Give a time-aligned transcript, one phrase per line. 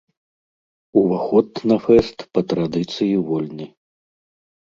[1.01, 3.65] Уваход на фэст, па традыцыі, вольны.